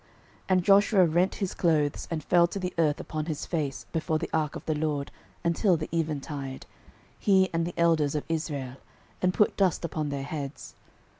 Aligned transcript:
06:007:006 0.01 0.09
And 0.49 0.63
Joshua 0.63 1.05
rent 1.05 1.35
his 1.35 1.53
clothes, 1.53 2.07
and 2.09 2.23
fell 2.23 2.47
to 2.47 2.57
the 2.57 2.73
earth 2.79 2.99
upon 2.99 3.27
his 3.27 3.45
face 3.45 3.85
before 3.91 4.17
the 4.17 4.31
ark 4.33 4.55
of 4.55 4.65
the 4.65 4.73
LORD 4.73 5.11
until 5.43 5.77
the 5.77 5.89
eventide, 5.93 6.65
he 7.19 7.51
and 7.53 7.67
the 7.67 7.75
elders 7.79 8.15
of 8.15 8.23
Israel, 8.27 8.77
and 9.21 9.31
put 9.31 9.55
dust 9.55 9.85
upon 9.85 10.09
their 10.09 10.23
heads. 10.23 10.73